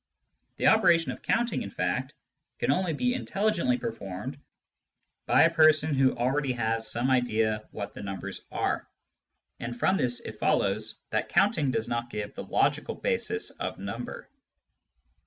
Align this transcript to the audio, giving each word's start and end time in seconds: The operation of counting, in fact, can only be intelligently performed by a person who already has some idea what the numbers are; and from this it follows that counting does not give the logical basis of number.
The 0.57 0.65
operation 0.65 1.11
of 1.11 1.21
counting, 1.21 1.61
in 1.61 1.69
fact, 1.69 2.15
can 2.57 2.71
only 2.71 2.91
be 2.93 3.13
intelligently 3.13 3.77
performed 3.77 4.35
by 5.27 5.43
a 5.43 5.53
person 5.53 5.93
who 5.93 6.17
already 6.17 6.53
has 6.53 6.89
some 6.89 7.11
idea 7.11 7.67
what 7.69 7.93
the 7.93 8.01
numbers 8.01 8.41
are; 8.51 8.87
and 9.59 9.77
from 9.77 9.97
this 9.97 10.19
it 10.19 10.39
follows 10.39 10.95
that 11.11 11.29
counting 11.29 11.69
does 11.69 11.87
not 11.87 12.09
give 12.09 12.33
the 12.33 12.41
logical 12.43 12.95
basis 12.95 13.51
of 13.51 13.77
number. 13.77 14.27